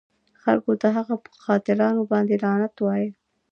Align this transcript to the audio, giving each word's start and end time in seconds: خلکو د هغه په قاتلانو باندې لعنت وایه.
خلکو 0.43 0.71
د 0.81 0.83
هغه 0.97 1.13
په 1.23 1.29
قاتلانو 1.45 2.01
باندې 2.11 2.35
لعنت 2.43 2.75
وایه. 2.81 3.11